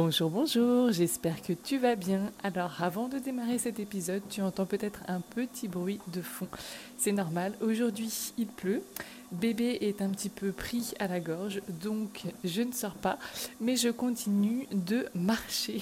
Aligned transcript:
Bonjour, 0.00 0.30
bonjour, 0.30 0.92
j'espère 0.92 1.42
que 1.42 1.52
tu 1.52 1.76
vas 1.76 1.96
bien. 1.96 2.30
Alors 2.44 2.84
avant 2.84 3.08
de 3.08 3.18
démarrer 3.18 3.58
cet 3.58 3.80
épisode, 3.80 4.22
tu 4.30 4.42
entends 4.42 4.64
peut-être 4.64 5.00
un 5.08 5.18
petit 5.18 5.66
bruit 5.66 5.98
de 6.14 6.22
fond. 6.22 6.46
C'est 7.00 7.12
normal, 7.12 7.52
aujourd'hui 7.60 8.32
il 8.38 8.48
pleut, 8.48 8.82
bébé 9.30 9.78
est 9.82 10.02
un 10.02 10.08
petit 10.08 10.28
peu 10.28 10.50
pris 10.50 10.94
à 10.98 11.06
la 11.06 11.20
gorge, 11.20 11.62
donc 11.80 12.24
je 12.42 12.62
ne 12.62 12.72
sors 12.72 12.94
pas, 12.94 13.20
mais 13.60 13.76
je 13.76 13.88
continue 13.88 14.66
de 14.72 15.06
marcher. 15.14 15.80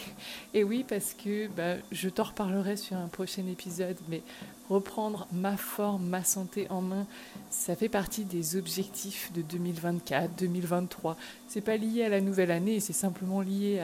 Et 0.52 0.62
oui, 0.62 0.84
parce 0.86 1.14
que 1.14 1.48
bah, 1.48 1.76
je 1.90 2.10
t'en 2.10 2.24
reparlerai 2.24 2.76
sur 2.76 2.98
un 2.98 3.08
prochain 3.08 3.46
épisode, 3.50 3.96
mais 4.10 4.20
reprendre 4.68 5.26
ma 5.32 5.56
forme, 5.56 6.06
ma 6.06 6.22
santé 6.22 6.66
en 6.68 6.82
main, 6.82 7.06
ça 7.48 7.76
fait 7.76 7.88
partie 7.88 8.26
des 8.26 8.56
objectifs 8.56 9.32
de 9.32 9.40
2024, 9.40 10.36
2023. 10.38 11.16
C'est 11.48 11.62
pas 11.62 11.78
lié 11.78 12.04
à 12.04 12.10
la 12.10 12.20
nouvelle 12.20 12.50
année, 12.50 12.78
c'est 12.80 12.92
simplement 12.92 13.40
lié 13.40 13.80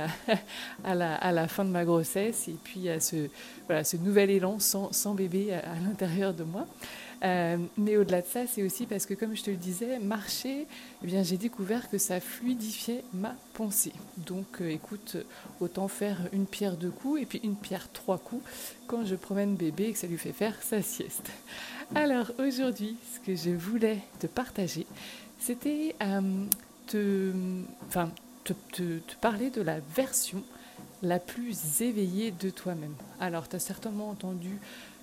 à, 0.85 0.95
la, 0.95 1.49
fin 1.49 1.65
de 1.65 1.71
ma 1.71 1.87
grossesse 1.87 2.47
et 2.49 2.57
puis 2.63 2.91
à 2.91 3.01
ce, 3.01 3.29
ce 3.85 3.97
nouvel 3.97 4.29
élan 4.29 4.59
sans 4.59 5.15
bébé 5.15 5.55
à 5.55 5.79
l'intérieur 5.83 6.35
de 6.35 6.45
moi. 6.45 6.67
Euh, 7.23 7.57
mais 7.79 7.97
au-delà 7.97 8.21
de 8.23 8.27
ça, 8.27 8.47
c'est 8.47 8.63
aussi 8.63 8.87
parce 8.87 9.07
que, 9.07 9.15
comme 9.15 9.37
je 9.37 9.43
te 9.43 9.51
le 9.51 9.57
disais, 9.57 9.99
marcher, 10.01 10.67
eh 11.03 11.07
bien, 11.07 11.23
j'ai 11.23 11.37
découvert 11.37 11.89
que 11.89 11.99
ça 11.99 12.21
fluidifiait 12.21 13.05
ma 13.15 13.37
pensée. 13.55 13.93
Donc, 14.17 14.61
euh, 14.61 14.69
écoute, 14.69 15.17
autant 15.61 15.87
faire 15.87 16.19
une 16.33 16.47
pierre 16.47 16.77
deux 16.77 16.91
coups 16.91 17.23
et 17.23 17.27
puis 17.27 17.41
une 17.45 17.55
pierre 17.55 17.89
trois 17.93 18.19
coups 18.19 18.43
quand 18.89 19.05
je 19.07 19.15
promène 19.15 19.55
bébé 19.55 19.85
et 19.85 19.93
que 19.93 19.99
ça 19.99 20.09
lui 20.09 20.19
fait 20.19 20.33
faire 20.33 20.61
sa 20.63 20.83
sieste. 20.83 21.31
Alors, 21.95 22.33
aujourd'hui, 22.39 22.97
ce 23.15 23.21
que 23.21 23.37
je 23.37 23.51
voulais 23.51 23.99
te 24.19 24.27
partager, 24.27 24.87
c'était 25.39 25.95
euh, 26.03 26.45
te, 26.89 27.33
enfin, 27.87 28.11
te, 28.43 28.53
te, 28.73 28.99
te 28.99 29.15
parler 29.21 29.51
de 29.51 29.63
la 29.63 29.79
version 29.95 30.43
la 31.03 31.19
plus 31.19 31.81
éveillée 31.81 32.33
de 32.33 32.51
toi-même. 32.51 32.95
Alors, 33.21 33.49
tu 33.49 33.57
as 33.57 33.61
certainement 33.61 34.09
entendu 34.11 34.59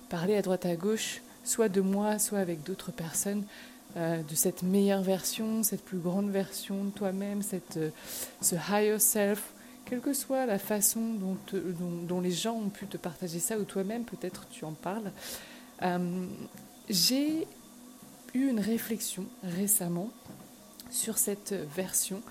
parler 0.08 0.34
à 0.34 0.42
droite 0.42 0.66
à 0.66 0.76
gauche 0.76 1.22
soit 1.44 1.68
de 1.68 1.80
moi, 1.80 2.18
soit 2.18 2.38
avec 2.38 2.62
d'autres 2.62 2.92
personnes, 2.92 3.44
euh, 3.96 4.22
de 4.22 4.34
cette 4.36 4.62
meilleure 4.62 5.02
version, 5.02 5.64
cette 5.64 5.84
plus 5.84 5.98
grande 5.98 6.30
version 6.30 6.84
de 6.84 6.90
toi-même, 6.90 7.40
euh, 7.76 7.90
ce 8.40 8.54
higher 8.54 9.00
self, 9.00 9.52
quelle 9.84 10.00
que 10.00 10.12
soit 10.12 10.46
la 10.46 10.60
façon 10.60 11.00
dont, 11.14 11.36
dont, 12.06 12.20
les 12.20 12.30
gens 12.30 12.54
ont 12.54 12.68
pu 12.68 12.86
te 12.86 12.96
partager 12.96 13.40
ça 13.40 13.58
ou 13.58 13.64
toi-même, 13.64 14.04
peut-être 14.04 14.46
tu 14.48 14.64
en 14.64 14.74
parles. 14.74 15.10
Euh, 15.82 16.24
j'ai 16.88 17.48
eu 18.32 18.48
une 18.48 18.60
réflexion 18.60 19.24
récemment 19.42 20.10
sur 20.90 21.18
cette 21.18 21.52
version 21.74 22.22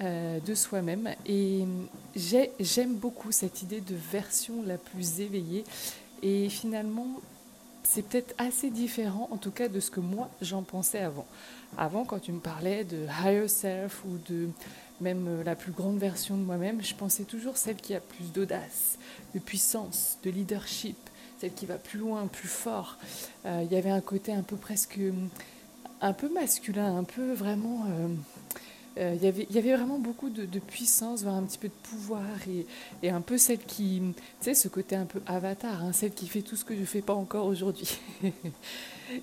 de 0.00 0.54
soi-même 0.56 1.10
et 1.26 1.64
j'aime 2.16 2.94
beaucoup 2.94 3.30
cette 3.30 3.62
idée 3.62 3.80
de 3.80 3.94
version 3.94 4.64
la 4.66 4.76
plus 4.76 5.20
éveillée 5.20 5.62
et 6.22 6.48
finalement 6.48 7.20
c'est 7.82 8.02
peut-être 8.02 8.34
assez 8.38 8.70
différent, 8.70 9.28
en 9.30 9.36
tout 9.36 9.50
cas, 9.50 9.68
de 9.68 9.80
ce 9.80 9.90
que 9.90 10.00
moi 10.00 10.30
j'en 10.40 10.62
pensais 10.62 11.00
avant. 11.00 11.26
Avant, 11.78 12.04
quand 12.04 12.18
tu 12.18 12.32
me 12.32 12.40
parlais 12.40 12.84
de 12.84 13.06
higher 13.24 13.48
self 13.48 14.04
ou 14.04 14.18
de 14.28 14.48
même 15.00 15.26
euh, 15.28 15.44
la 15.44 15.56
plus 15.56 15.72
grande 15.72 15.98
version 15.98 16.36
de 16.36 16.42
moi-même, 16.42 16.82
je 16.82 16.94
pensais 16.94 17.24
toujours 17.24 17.56
celle 17.56 17.76
qui 17.76 17.94
a 17.94 18.00
plus 18.00 18.32
d'audace, 18.32 18.98
de 19.34 19.40
puissance, 19.40 20.18
de 20.22 20.30
leadership, 20.30 20.96
celle 21.40 21.52
qui 21.52 21.66
va 21.66 21.76
plus 21.76 21.98
loin, 21.98 22.26
plus 22.26 22.48
fort. 22.48 22.98
Euh, 23.46 23.62
il 23.64 23.72
y 23.72 23.76
avait 23.76 23.90
un 23.90 24.00
côté 24.00 24.32
un 24.32 24.42
peu 24.42 24.56
presque, 24.56 24.98
un 26.00 26.12
peu 26.12 26.32
masculin, 26.32 26.96
un 26.96 27.04
peu 27.04 27.32
vraiment. 27.32 27.86
Euh, 27.88 28.08
euh, 28.98 29.16
il 29.18 29.54
y 29.54 29.58
avait 29.58 29.74
vraiment 29.74 29.98
beaucoup 29.98 30.28
de, 30.28 30.58
puissance, 30.58 31.22
voire 31.22 31.36
un 31.36 31.42
petit 31.44 31.58
peu 31.58 31.68
de 31.68 31.88
pouvoir, 31.90 32.22
et, 33.02 33.10
un 33.10 33.20
peu 33.20 33.38
celle 33.38 33.58
qui, 33.58 34.02
tu 34.14 34.22
sais, 34.40 34.54
ce 34.54 34.68
côté 34.68 34.96
un 34.96 35.06
peu 35.06 35.20
avatar, 35.26 35.82
hein, 35.82 35.92
celle 35.92 36.12
qui 36.12 36.28
fait 36.28 36.42
tout 36.42 36.56
ce 36.56 36.64
que 36.64 36.74
je 36.74 36.80
ne 36.80 36.84
fais 36.84 37.02
pas 37.02 37.14
encore 37.14 37.46
aujourd'hui. 37.46 37.98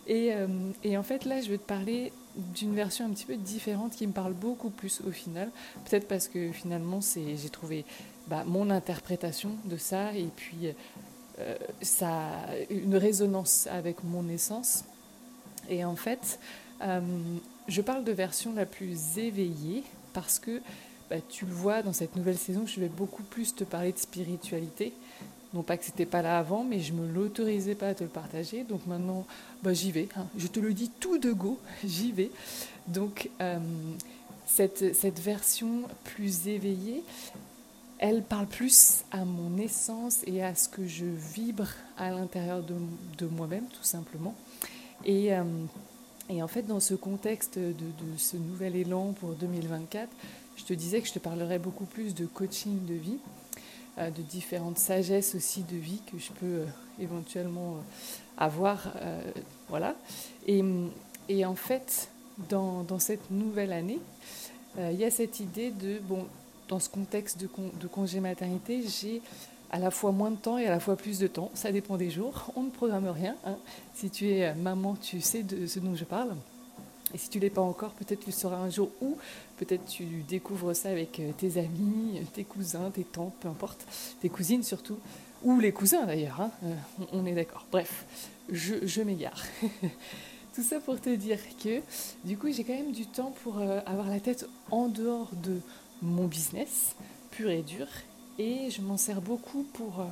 Euh, 0.07 0.47
et, 0.83 0.97
en 0.97 1.01
fait, 1.01 1.25
là, 1.25 1.41
je 1.41 1.49
vais 1.49 1.57
te 1.57 1.65
parler 1.65 2.13
d'une 2.35 2.75
version 2.75 3.07
un 3.07 3.09
petit 3.09 3.25
peu 3.25 3.35
différente 3.37 3.93
qui 3.93 4.05
me 4.05 4.11
parle 4.11 4.33
beaucoup 4.33 4.69
plus 4.69 5.01
au 5.01 5.09
final. 5.09 5.49
Peut-être 5.85 6.07
parce 6.07 6.27
que 6.27 6.51
finalement, 6.51 6.99
j'ai 7.01 7.49
trouvé 7.49 7.85
bah, 8.27 8.43
mon 8.45 8.69
interprétation 8.69 9.49
de 9.65 9.77
ça, 9.77 10.13
et 10.13 10.27
puis 10.35 10.75
euh, 11.39 11.55
ça 11.81 12.29
une 12.69 12.95
résonance 12.97 13.65
avec 13.65 14.03
mon 14.03 14.29
essence. 14.29 14.83
Et 15.69 15.83
en 15.83 15.95
fait, 15.95 16.37
je 17.69 17.81
parle 17.81 18.03
de 18.03 18.11
version 18.11 18.53
la 18.53 18.65
plus 18.65 19.17
éveillée 19.17 19.83
parce 20.13 20.39
que 20.39 20.61
bah, 21.09 21.17
tu 21.27 21.45
le 21.45 21.51
vois 21.51 21.81
dans 21.81 21.93
cette 21.93 22.15
nouvelle 22.15 22.37
saison, 22.37 22.65
je 22.65 22.79
vais 22.79 22.89
beaucoup 22.89 23.23
plus 23.23 23.55
te 23.55 23.63
parler 23.63 23.91
de 23.91 23.97
spiritualité. 23.97 24.93
Non 25.53 25.63
pas 25.63 25.77
que 25.77 25.85
c'était 25.85 26.05
pas 26.05 26.21
là 26.21 26.37
avant, 26.37 26.63
mais 26.63 26.79
je 26.79 26.93
me 26.93 27.11
l'autorisais 27.11 27.73
pas 27.73 27.87
à 27.87 27.93
te 27.95 28.03
le 28.03 28.09
partager. 28.09 28.63
Donc 28.63 28.85
maintenant, 28.85 29.25
bah, 29.63 29.73
j'y 29.73 29.91
vais. 29.91 30.07
Hein. 30.15 30.27
Je 30.37 30.47
te 30.47 30.59
le 30.59 30.73
dis 30.73 30.91
tout 30.99 31.17
de 31.17 31.31
go, 31.31 31.59
j'y 31.83 32.11
vais. 32.11 32.31
Donc 32.87 33.29
euh, 33.41 33.57
cette, 34.45 34.95
cette 34.95 35.19
version 35.19 35.83
plus 36.03 36.47
éveillée, 36.47 37.03
elle 37.97 38.23
parle 38.23 38.45
plus 38.45 39.03
à 39.11 39.25
mon 39.25 39.57
essence 39.57 40.19
et 40.25 40.43
à 40.43 40.55
ce 40.55 40.69
que 40.69 40.87
je 40.87 41.05
vibre 41.05 41.67
à 41.97 42.11
l'intérieur 42.11 42.61
de, 42.61 42.75
de 43.17 43.25
moi-même, 43.25 43.65
tout 43.65 43.83
simplement. 43.83 44.35
Et 45.05 45.33
euh, 45.33 45.43
et 46.29 46.43
en 46.43 46.47
fait, 46.47 46.61
dans 46.61 46.79
ce 46.79 46.93
contexte 46.93 47.57
de, 47.57 47.73
ce 48.17 48.37
nouvel 48.37 48.75
élan 48.75 49.13
pour 49.13 49.31
2024, 49.31 50.07
je 50.57 50.63
te 50.63 50.73
disais 50.73 51.01
que 51.01 51.07
je 51.07 51.13
te 51.13 51.19
parlerais 51.19 51.57
beaucoup 51.57 51.85
plus 51.85 52.13
de 52.13 52.27
coaching 52.27 52.85
de 52.85 52.93
vie, 52.93 53.17
euh, 53.97 54.11
de 54.11 54.21
différentes 54.21 54.77
sagesses 54.77 55.33
aussi 55.33 55.63
de 55.63 55.75
vie 55.75 56.01
que 56.11 56.19
je 56.19 56.31
peux 56.33 56.45
euh, 56.45 56.65
éventuellement 56.99 57.77
euh, 57.77 57.81
avoir. 58.37 58.93
voilà. 59.69 59.95
Et, 60.47 61.45
en 61.45 61.55
fait, 61.55 62.09
dans, 62.49 62.99
cette 62.99 63.31
nouvelle 63.31 63.73
année, 63.73 63.99
il 64.77 64.95
y 64.99 65.03
a 65.03 65.11
cette 65.11 65.39
idée 65.39 65.71
de, 65.71 65.99
bon, 65.99 66.25
dans 66.67 66.79
ce 66.79 66.89
contexte 66.89 67.37
de 67.39 67.87
congé 67.87 68.19
maternité, 68.19 68.83
j'ai 68.87 69.21
à 69.71 69.79
la 69.79 69.91
fois 69.91 70.11
moins 70.11 70.31
de 70.31 70.37
temps 70.37 70.57
et 70.57 70.65
à 70.65 70.71
la 70.71 70.79
fois 70.79 70.95
plus 70.95 71.19
de 71.19 71.27
temps. 71.27 71.51
Ça 71.53 71.71
dépend 71.71 71.97
des 71.97 72.09
jours. 72.09 72.51
On 72.55 72.63
ne 72.63 72.69
programme 72.69 73.07
rien. 73.07 73.35
Hein. 73.45 73.57
Si 73.93 74.09
tu 74.09 74.29
es 74.29 74.53
maman, 74.55 74.95
tu 74.95 75.21
sais 75.21 75.43
de 75.43 75.67
ce 75.67 75.79
dont 75.79 75.95
je 75.95 76.05
parle. 76.05 76.35
Et 77.13 77.17
si 77.17 77.29
tu 77.29 77.37
ne 77.37 77.43
l'es 77.43 77.49
pas 77.49 77.61
encore, 77.61 77.91
peut-être 77.91 78.19
tu 78.19 78.27
le 78.27 78.31
sauras 78.33 78.57
un 78.57 78.69
jour 78.69 78.89
ou 79.01 79.17
peut-être 79.57 79.85
tu 79.85 80.03
découvres 80.27 80.75
ça 80.75 80.89
avec 80.89 81.19
euh, 81.19 81.31
tes 81.35 81.59
amis, 81.59 82.21
tes 82.33 82.43
cousins, 82.43 82.91
tes 82.91 83.03
tantes, 83.03 83.33
peu 83.39 83.47
importe, 83.47 83.85
tes 84.21 84.29
cousines 84.29 84.63
surtout, 84.63 84.97
ou 85.43 85.59
les 85.59 85.71
cousins 85.71 86.05
d'ailleurs, 86.05 86.41
hein. 86.41 86.51
euh, 86.63 87.05
on 87.11 87.25
est 87.25 87.33
d'accord. 87.33 87.65
Bref, 87.71 88.05
je, 88.51 89.01
m'égare. 89.01 89.43
Tout 90.53 90.63
ça 90.63 90.79
pour 90.79 90.99
te 90.99 91.09
dire 91.09 91.39
que 91.63 91.81
du 92.23 92.37
coup 92.37 92.51
j'ai 92.51 92.63
quand 92.63 92.73
même 92.75 92.91
du 92.91 93.05
temps 93.05 93.33
pour 93.43 93.59
euh, 93.59 93.79
avoir 93.85 94.07
la 94.07 94.19
tête 94.19 94.47
en 94.71 94.87
dehors 94.87 95.29
de 95.43 95.59
mon 96.01 96.25
business, 96.25 96.95
pur 97.31 97.49
et 97.49 97.61
dur, 97.61 97.87
et 98.39 98.69
je 98.71 98.81
m'en 98.81 98.97
sers 98.97 99.21
beaucoup 99.21 99.63
pour 99.73 99.99
euh, 99.99 100.05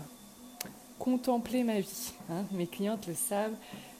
contempler 0.99 1.63
ma 1.63 1.79
vie. 1.79 2.11
Hein. 2.29 2.43
Mes 2.51 2.67
clientes 2.67 3.07
le 3.07 3.15
savent. 3.15 3.55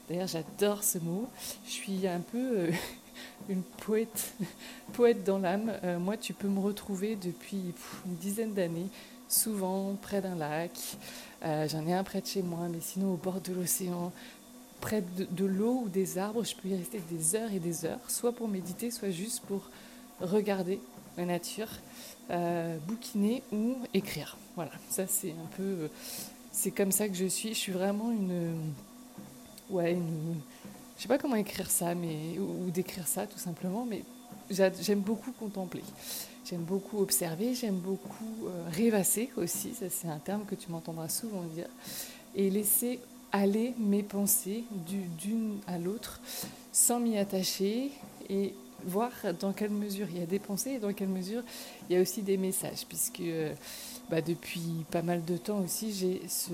D'ailleurs, 0.08 0.28
j'adore 0.28 0.84
ce 0.84 0.98
mot. 0.98 1.26
Je 1.64 1.70
suis 1.70 2.06
un 2.06 2.20
peu 2.20 2.58
euh, 2.58 2.70
une 3.48 3.62
poète, 3.62 4.34
poète 4.92 5.24
dans 5.24 5.38
l'âme. 5.38 5.72
Euh, 5.82 5.98
moi, 5.98 6.18
tu 6.18 6.34
peux 6.34 6.46
me 6.46 6.60
retrouver 6.60 7.16
depuis 7.16 7.72
une 8.06 8.16
dizaine 8.16 8.52
d'années, 8.52 8.88
souvent 9.28 9.96
près 10.00 10.20
d'un 10.20 10.36
lac. 10.36 10.72
J'en 11.42 11.86
ai 11.86 11.94
un 11.94 12.04
près 12.04 12.20
de 12.20 12.26
chez 12.26 12.42
moi, 12.42 12.66
mais 12.68 12.80
sinon 12.80 13.14
au 13.14 13.16
bord 13.16 13.40
de 13.40 13.52
l'océan, 13.52 14.12
près 14.80 15.02
de, 15.16 15.24
de 15.30 15.44
l'eau 15.44 15.84
ou 15.84 15.88
des 15.88 16.18
arbres. 16.18 16.44
Je 16.44 16.54
peux 16.54 16.68
y 16.68 16.76
rester 16.76 17.00
des 17.10 17.36
heures 17.36 17.52
et 17.52 17.60
des 17.60 17.84
heures, 17.86 18.00
soit 18.08 18.32
pour 18.32 18.48
méditer, 18.48 18.90
soit 18.90 19.10
juste 19.10 19.42
pour 19.46 19.62
regarder 20.20 20.80
la 21.18 21.26
nature 21.26 21.68
euh, 22.30 22.78
bouquiner 22.86 23.42
ou 23.52 23.76
écrire. 23.92 24.36
Voilà, 24.54 24.70
ça 24.88 25.06
c'est 25.06 25.30
un 25.30 25.56
peu, 25.56 25.62
euh, 25.62 25.88
c'est 26.52 26.70
comme 26.70 26.92
ça 26.92 27.08
que 27.08 27.14
je 27.14 27.26
suis. 27.26 27.50
Je 27.50 27.58
suis 27.58 27.72
vraiment 27.72 28.10
une, 28.10 28.72
ouais, 29.70 29.92
une, 29.92 30.36
je 30.96 31.02
sais 31.02 31.08
pas 31.08 31.18
comment 31.18 31.36
écrire 31.36 31.70
ça, 31.70 31.94
mais 31.94 32.38
ou, 32.38 32.70
décrire 32.70 33.06
ça 33.06 33.26
tout 33.26 33.38
simplement, 33.38 33.84
mais 33.84 34.04
j'aime 34.50 35.00
beaucoup 35.00 35.32
contempler. 35.32 35.82
J'aime 36.44 36.62
beaucoup 36.62 37.00
observer, 37.02 37.54
j'aime 37.54 37.78
beaucoup 37.78 38.46
euh, 38.46 38.64
rêvasser 38.70 39.30
aussi, 39.36 39.74
ça 39.74 39.90
c'est 39.90 40.08
un 40.08 40.18
terme 40.18 40.46
que 40.46 40.54
tu 40.54 40.70
m'entendras 40.70 41.10
souvent 41.10 41.42
dire, 41.42 41.66
et 42.34 42.48
laisser 42.48 43.00
aller 43.32 43.74
mes 43.78 44.02
pensées 44.02 44.64
d'une 44.86 45.58
à 45.66 45.78
l'autre 45.78 46.20
sans 46.72 47.00
m'y 47.00 47.18
attacher 47.18 47.90
et 48.30 48.54
voir 48.84 49.10
dans 49.40 49.52
quelle 49.52 49.70
mesure 49.70 50.06
il 50.10 50.18
y 50.18 50.22
a 50.22 50.26
des 50.26 50.38
pensées 50.38 50.72
et 50.72 50.78
dans 50.78 50.92
quelle 50.92 51.08
mesure 51.08 51.42
il 51.88 51.96
y 51.96 51.98
a 51.98 52.02
aussi 52.02 52.22
des 52.22 52.36
messages, 52.36 52.86
puisque 52.88 53.20
euh, 53.20 53.52
bah, 54.10 54.20
depuis 54.20 54.84
pas 54.90 55.02
mal 55.02 55.24
de 55.24 55.36
temps 55.36 55.60
aussi 55.60 55.92
j'ai 55.92 56.22
ce, 56.28 56.52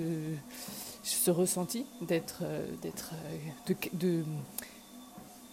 ce 1.03 1.31
ressenti 1.31 1.87
d'être, 2.03 2.41
euh, 2.43 2.67
d'être, 2.83 3.13
de 3.95 4.25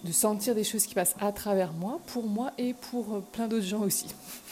de 0.04 0.12
sentir 0.12 0.56
des 0.56 0.64
choses 0.64 0.86
qui 0.86 0.96
passent 0.96 1.16
à 1.20 1.32
travers 1.32 1.74
moi, 1.74 2.00
pour 2.08 2.26
moi 2.26 2.52
et 2.58 2.74
pour 2.74 3.14
euh, 3.14 3.20
plein 3.32 3.48
d'autres 3.48 3.66
gens 3.66 3.82
aussi. 3.82 4.08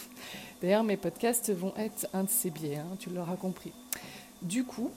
D'ailleurs, 0.62 0.84
mes 0.84 0.96
podcasts 0.96 1.50
vont 1.52 1.72
être 1.76 2.06
un 2.12 2.24
de 2.24 2.28
ces 2.28 2.50
biais, 2.50 2.76
hein, 2.76 2.96
tu 2.98 3.10
l'auras 3.10 3.36
compris. 3.36 3.72
Du 4.42 4.64
coup, 4.64 4.90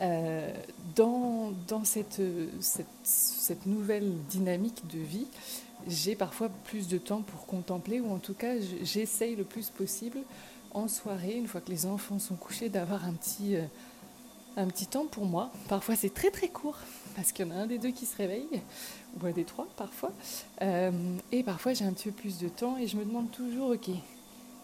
euh, 0.00 0.52
dans, 0.96 1.52
dans 1.68 1.84
cette, 1.84 2.20
cette, 2.60 3.66
nouvelle 3.66 4.12
dynamique 4.28 4.86
de 4.88 4.98
vie, 4.98 5.26
j'ai 5.88 6.14
parfois 6.14 6.48
plus 6.48 6.88
de 6.88 6.98
temps 6.98 7.22
pour 7.22 7.46
contempler, 7.46 8.00
ou 8.00 8.12
en 8.12 8.18
tout 8.18 8.34
cas, 8.34 8.54
j'essaye 8.82 9.36
le 9.36 9.44
plus 9.44 9.70
possible 9.70 10.18
en 10.72 10.88
soirée, 10.88 11.34
une 11.36 11.46
fois 11.46 11.60
que 11.60 11.70
les 11.70 11.86
enfants 11.86 12.18
sont 12.18 12.34
couchés, 12.34 12.68
d'avoir 12.68 13.04
un 13.04 13.12
petit, 13.12 13.56
euh, 13.56 13.62
un 14.56 14.66
petit 14.66 14.86
temps 14.86 15.06
pour 15.06 15.24
moi. 15.24 15.50
Parfois, 15.68 15.94
c'est 15.96 16.12
très 16.12 16.30
très 16.30 16.48
court, 16.48 16.78
parce 17.14 17.32
qu'il 17.32 17.46
y 17.46 17.48
en 17.48 17.52
a 17.52 17.58
un 17.58 17.66
des 17.66 17.78
deux 17.78 17.90
qui 17.90 18.06
se 18.06 18.16
réveille, 18.16 18.60
ou 19.20 19.26
un 19.26 19.30
des 19.30 19.44
trois 19.44 19.68
parfois. 19.76 20.10
Euh, 20.62 20.90
et 21.30 21.42
parfois 21.42 21.72
j'ai 21.74 21.84
un 21.84 21.92
petit 21.92 22.10
peu 22.10 22.14
plus 22.14 22.38
de 22.38 22.48
temps 22.48 22.76
et 22.76 22.88
je 22.88 22.96
me 22.96 23.04
demande 23.04 23.30
toujours, 23.30 23.70
ok, 23.70 23.90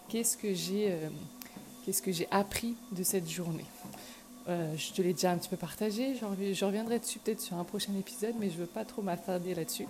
qu'est-ce 0.09 0.37
que 0.37 0.53
j'ai 0.53 0.91
euh, 0.91 1.09
qu'est-ce 1.85 2.03
que 2.03 2.11
j'ai 2.11 2.27
appris 2.31 2.75
de 2.93 3.03
cette 3.03 3.29
journée? 3.29 3.67
Je 4.49 4.93
te 4.93 5.01
l'ai 5.01 5.13
déjà 5.13 5.31
un 5.31 5.39
petit 5.39 5.49
peu 5.49 5.57
partagé, 5.57 6.17
je 6.17 6.65
reviendrai 6.65 6.99
dessus 6.99 7.21
peut-être 7.21 7.41
sur 7.41 7.57
un 7.57 7.63
prochain 7.63 7.93
épisode, 7.97 8.35
mais 8.41 8.49
je 8.49 8.55
ne 8.55 8.63
veux 8.63 8.67
pas 8.67 8.85
trop 8.85 9.01
m'attarder 9.01 9.55
là-dessus. 9.55 9.87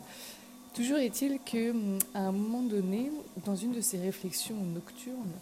Toujours 0.75 0.99
est-il 0.99 1.39
qu'à 1.41 1.73
un 2.15 2.33
moment 2.33 2.63
donné, 2.63 3.11
dans 3.45 3.57
une 3.57 3.73
de 3.73 3.81
ces 3.81 3.99
réflexions 3.99 4.57
nocturnes, 4.57 5.33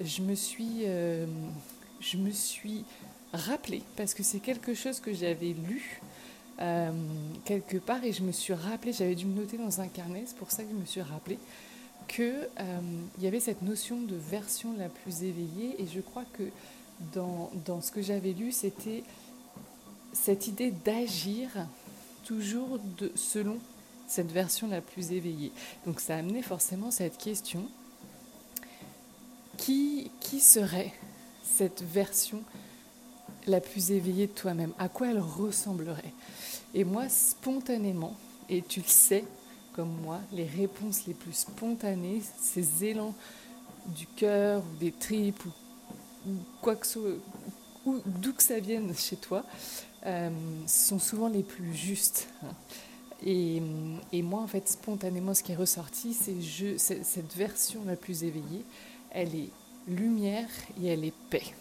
je 0.00 0.22
me 0.22 0.34
suis, 0.34 0.84
je 2.00 2.16
me 2.16 2.30
suis 2.30 2.84
rappelé, 3.32 3.82
parce 3.96 4.14
que 4.14 4.22
c'est 4.22 4.40
quelque 4.40 4.74
chose 4.74 5.00
que 5.00 5.12
j'avais 5.12 5.52
lu 5.52 6.00
euh, 6.60 6.92
quelque 7.44 7.78
part 7.78 8.04
et 8.04 8.12
je 8.12 8.22
me 8.22 8.30
suis 8.30 8.54
rappelé, 8.54 8.92
j'avais 8.92 9.16
dû 9.16 9.26
me 9.26 9.40
noter 9.40 9.58
dans 9.58 9.80
un 9.80 9.88
carnet, 9.88 10.22
c'est 10.26 10.36
pour 10.36 10.52
ça 10.52 10.62
que 10.62 10.70
je 10.70 10.76
me 10.76 10.84
suis 10.84 11.02
rappelé 11.02 11.38
qu'il 12.06 12.24
euh, 12.24 12.80
y 13.20 13.26
avait 13.26 13.40
cette 13.40 13.62
notion 13.62 14.00
de 14.00 14.14
version 14.14 14.74
la 14.78 14.88
plus 14.88 15.24
éveillée 15.24 15.74
et 15.80 15.86
je 15.92 16.00
crois 16.00 16.24
que 16.34 16.44
dans, 17.12 17.50
dans 17.64 17.80
ce 17.80 17.90
que 17.90 18.02
j'avais 18.02 18.32
lu, 18.32 18.52
c'était 18.52 19.02
cette 20.12 20.46
idée 20.46 20.70
d'agir 20.70 21.50
toujours 22.24 22.78
selon 23.16 23.58
cette 24.06 24.30
version 24.30 24.68
la 24.68 24.80
plus 24.80 25.12
éveillée. 25.12 25.52
Donc 25.86 26.00
ça 26.00 26.16
a 26.16 26.18
amené 26.18 26.42
forcément 26.42 26.90
cette 26.90 27.18
question, 27.18 27.66
qui, 29.56 30.10
qui 30.20 30.40
serait 30.40 30.92
cette 31.42 31.82
version 31.82 32.42
la 33.46 33.60
plus 33.60 33.90
éveillée 33.90 34.26
de 34.26 34.32
toi-même? 34.32 34.72
À 34.78 34.88
quoi 34.88 35.08
elle 35.08 35.20
ressemblerait? 35.20 36.12
Et 36.74 36.84
moi, 36.84 37.08
spontanément, 37.08 38.16
et 38.48 38.62
tu 38.62 38.80
le 38.80 38.88
sais 38.88 39.24
comme 39.74 40.00
moi, 40.02 40.20
les 40.32 40.46
réponses 40.46 41.06
les 41.06 41.14
plus 41.14 41.32
spontanées, 41.32 42.22
ces 42.40 42.84
élans 42.84 43.14
du 43.86 44.06
cœur 44.06 44.62
ou 44.62 44.78
des 44.78 44.92
tripes 44.92 45.44
ou, 46.26 46.30
quoi 46.62 46.76
que 46.76 46.86
ce 46.86 46.92
soit, 46.92 48.00
d'où 48.06 48.32
que 48.32 48.42
ça 48.42 48.60
vienne 48.60 48.94
chez 48.96 49.16
toi, 49.16 49.44
euh, 50.06 50.30
sont 50.66 50.98
souvent 50.98 51.28
les 51.28 51.42
plus 51.42 51.74
justes. 51.74 52.28
Et, 53.26 53.60
moi, 54.22 54.40
en 54.40 54.46
fait, 54.46 54.68
spontanément, 54.68 55.34
ce 55.34 55.42
qui 55.42 55.52
est 55.52 55.56
ressorti, 55.56 56.14
c'est 56.14 56.78
cette 56.78 57.34
version 57.36 57.80
la 57.86 57.96
plus 57.96 58.22
éveillée, 58.24 58.64
elle 59.10 59.34
est 59.34 59.50
lumière 59.88 60.48
et 60.82 60.88
elle 60.88 61.04
est 61.04 61.14
paix. 61.30 61.54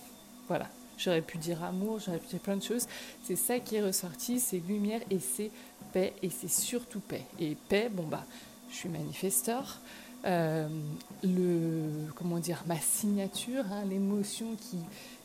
Voilà, 0.47 0.69
J'aurais 0.97 1.21
pu 1.21 1.37
dire 1.37 1.63
amour, 1.63 1.99
j'aurais 1.99 2.19
pu 2.19 2.27
dire 2.27 2.39
plein 2.39 2.57
de 2.57 2.63
choses. 2.63 2.87
C'est 3.23 3.35
ça 3.35 3.59
qui 3.59 3.75
est 3.75 3.81
ressorti, 3.83 4.39
c'est 4.39 4.59
lumière 4.59 5.01
et 5.09 5.19
c'est 5.19 5.51
paix 5.91 6.13
et 6.21 6.29
c'est 6.29 6.49
surtout 6.49 6.99
paix. 6.99 7.25
Et 7.39 7.57
paix, 7.69 7.89
bon 7.91 8.03
bah, 8.03 8.23
je 8.69 8.75
suis 8.75 8.89
manifesteur. 8.89 9.79
Euh, 10.25 10.69
le, 11.23 12.07
comment 12.15 12.39
dire, 12.39 12.63
ma 12.67 12.79
signature, 12.79 13.65
hein, 13.71 13.83
l'émotion 13.89 14.55
qui, 14.55 14.77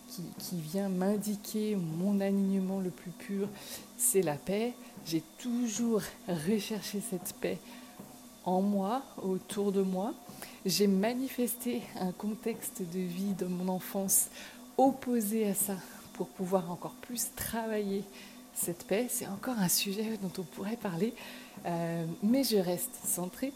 qui, 0.09 0.23
qui, 0.39 0.61
vient 0.61 0.89
m'indiquer 0.89 1.77
mon 1.77 2.21
alignement 2.21 2.81
le 2.81 2.91
plus 2.91 3.13
pur, 3.13 3.49
c'est 3.97 4.23
la 4.23 4.35
paix. 4.35 4.75
J'ai 5.07 5.23
toujours 5.39 6.03
recherché 6.29 7.01
cette 7.01 7.35
paix 7.41 7.59
en 8.45 8.61
moi, 8.61 9.03
autour 9.23 9.73
de 9.73 9.83
moi. 9.83 10.15
J'ai 10.65 10.87
manifesté 10.87 11.83
un 12.01 12.13
contexte 12.13 12.83
de 12.83 13.01
vie 13.01 13.35
de 13.35 13.47
mon 13.47 13.69
enfance 13.69 14.29
opposé 14.77 15.49
à 15.49 15.55
ça 15.55 15.77
pour 16.15 16.29
pouvoir 16.29 16.71
encore 16.71 16.95
plus 17.03 17.29
travailler 17.37 18.05
cette 18.55 18.85
paix, 18.85 19.07
c'est 19.09 19.27
encore 19.27 19.59
un 19.59 19.69
sujet 19.69 20.19
dont 20.21 20.33
on 20.39 20.43
pourrait 20.43 20.77
parler, 20.77 21.15
euh, 21.65 22.05
mais 22.23 22.43
je 22.43 22.57
reste 22.57 22.95
centrée. 23.05 23.53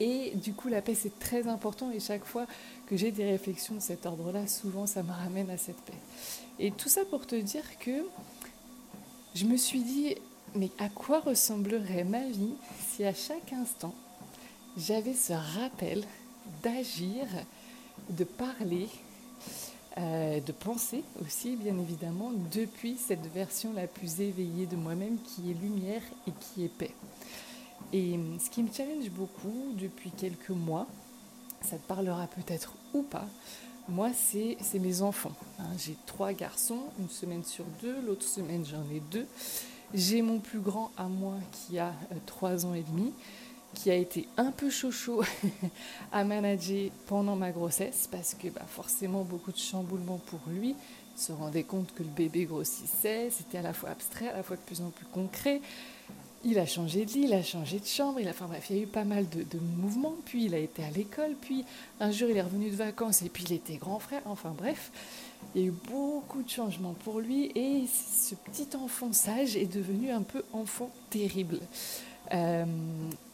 Et 0.00 0.32
du 0.34 0.54
coup, 0.54 0.68
la 0.68 0.80
paix, 0.80 0.94
c'est 0.94 1.18
très 1.18 1.46
important. 1.46 1.90
Et 1.90 2.00
chaque 2.00 2.24
fois 2.24 2.46
que 2.86 2.96
j'ai 2.96 3.12
des 3.12 3.26
réflexions 3.26 3.74
de 3.74 3.80
cet 3.80 4.06
ordre-là, 4.06 4.46
souvent, 4.46 4.86
ça 4.86 5.02
me 5.02 5.12
ramène 5.12 5.50
à 5.50 5.58
cette 5.58 5.76
paix. 5.82 5.98
Et 6.58 6.70
tout 6.70 6.88
ça 6.88 7.04
pour 7.04 7.26
te 7.26 7.34
dire 7.34 7.78
que 7.78 8.06
je 9.34 9.44
me 9.44 9.58
suis 9.58 9.82
dit, 9.82 10.16
mais 10.54 10.70
à 10.78 10.88
quoi 10.88 11.20
ressemblerait 11.20 12.04
ma 12.04 12.26
vie 12.26 12.54
si 12.88 13.04
à 13.04 13.14
chaque 13.14 13.52
instant, 13.52 13.94
j'avais 14.76 15.14
ce 15.14 15.32
rappel 15.32 16.04
d'agir, 16.62 17.26
de 18.08 18.24
parler, 18.24 18.88
euh, 19.98 20.40
de 20.40 20.52
penser 20.52 21.02
aussi, 21.24 21.56
bien 21.56 21.78
évidemment, 21.78 22.32
depuis 22.52 22.96
cette 22.96 23.26
version 23.32 23.72
la 23.72 23.86
plus 23.86 24.20
éveillée 24.20 24.66
de 24.66 24.76
moi-même 24.76 25.18
qui 25.22 25.50
est 25.50 25.54
lumière 25.54 26.02
et 26.26 26.32
qui 26.40 26.64
est 26.64 26.68
paix. 26.68 26.94
Et 27.92 28.18
ce 28.38 28.50
qui 28.50 28.62
me 28.62 28.72
challenge 28.72 29.10
beaucoup 29.10 29.72
depuis 29.76 30.10
quelques 30.10 30.50
mois, 30.50 30.86
ça 31.62 31.76
te 31.76 31.86
parlera 31.86 32.26
peut-être 32.26 32.74
ou 32.94 33.02
pas, 33.02 33.26
moi, 33.88 34.10
c'est 34.14 34.56
mes 34.78 35.02
enfants. 35.02 35.34
Hein. 35.58 35.64
J'ai 35.76 35.96
trois 36.06 36.32
garçons, 36.32 36.84
une 37.00 37.08
semaine 37.08 37.42
sur 37.42 37.64
deux, 37.82 38.00
l'autre 38.02 38.26
semaine 38.26 38.64
j'en 38.64 38.84
ai 38.94 39.00
deux. 39.10 39.26
J'ai 39.92 40.22
mon 40.22 40.38
plus 40.38 40.60
grand 40.60 40.92
à 40.96 41.04
moi 41.04 41.34
qui 41.52 41.78
a 41.78 41.88
euh, 41.88 42.16
trois 42.26 42.64
ans 42.64 42.74
et 42.74 42.82
demi 42.82 43.12
qui 43.74 43.90
a 43.90 43.94
été 43.94 44.28
un 44.36 44.50
peu 44.50 44.70
chaud 44.70 45.22
à 46.12 46.24
manager 46.24 46.90
pendant 47.06 47.36
ma 47.36 47.50
grossesse 47.50 48.08
parce 48.10 48.34
que 48.34 48.48
bah, 48.48 48.62
forcément 48.68 49.22
beaucoup 49.22 49.52
de 49.52 49.58
chamboulements 49.58 50.20
pour 50.26 50.40
lui. 50.48 50.74
Il 51.16 51.20
se 51.20 51.32
rendait 51.32 51.64
compte 51.64 51.92
que 51.94 52.02
le 52.02 52.08
bébé 52.08 52.44
grossissait, 52.44 53.30
c'était 53.30 53.58
à 53.58 53.62
la 53.62 53.72
fois 53.72 53.90
abstrait, 53.90 54.28
à 54.28 54.38
la 54.38 54.42
fois 54.42 54.56
de 54.56 54.62
plus 54.62 54.80
en 54.80 54.90
plus 54.90 55.06
concret. 55.06 55.60
Il 56.44 56.58
a 56.58 56.64
changé 56.64 57.04
de 57.04 57.12
lit, 57.12 57.24
il 57.24 57.34
a 57.34 57.42
changé 57.42 57.78
de 57.78 57.84
chambre, 57.84 58.18
il 58.20 58.26
a, 58.26 58.30
enfin 58.30 58.46
bref, 58.46 58.68
il 58.70 58.76
y 58.76 58.78
a 58.80 58.82
eu 58.84 58.86
pas 58.86 59.04
mal 59.04 59.28
de, 59.28 59.44
mouvements. 59.76 60.16
Puis 60.24 60.46
il 60.46 60.54
a 60.54 60.58
été 60.58 60.82
à 60.82 60.90
l'école, 60.90 61.34
puis 61.38 61.64
un 62.00 62.10
jour 62.10 62.30
il 62.30 62.36
est 62.36 62.42
revenu 62.42 62.70
de 62.70 62.76
vacances 62.76 63.22
et 63.22 63.28
puis 63.28 63.44
il 63.44 63.52
était 63.52 63.76
grand 63.76 63.98
frère. 63.98 64.22
Enfin 64.24 64.54
bref, 64.56 64.90
il 65.54 65.60
y 65.60 65.64
a 65.64 65.68
eu 65.68 65.74
beaucoup 65.88 66.42
de 66.42 66.48
changements 66.48 66.94
pour 67.04 67.20
lui 67.20 67.50
et 67.54 67.84
ce 67.86 68.34
petit 68.34 68.68
enfant 68.76 69.12
sage 69.12 69.56
est 69.56 69.72
devenu 69.72 70.10
un 70.10 70.22
peu 70.22 70.44
enfant 70.52 70.90
terrible. 71.10 71.58
Euh, 72.32 72.64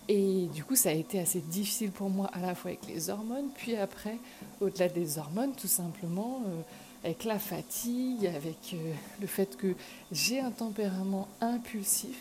et 0.08 0.46
du 0.54 0.64
coup, 0.64 0.76
ça 0.76 0.90
a 0.90 0.92
été 0.92 1.18
assez 1.20 1.40
difficile 1.40 1.90
pour 1.90 2.08
moi 2.08 2.30
à 2.32 2.40
la 2.40 2.54
fois 2.54 2.70
avec 2.70 2.86
les 2.86 3.10
hormones, 3.10 3.48
puis 3.54 3.76
après, 3.76 4.18
au-delà 4.60 4.88
des 4.88 5.18
hormones, 5.18 5.52
tout 5.52 5.66
simplement, 5.66 6.42
euh, 6.46 6.60
avec 7.04 7.24
la 7.24 7.38
fatigue, 7.38 8.26
avec 8.26 8.74
euh, 8.74 8.92
le 9.20 9.26
fait 9.26 9.56
que 9.56 9.74
j'ai 10.12 10.40
un 10.40 10.50
tempérament 10.50 11.28
impulsif, 11.40 12.16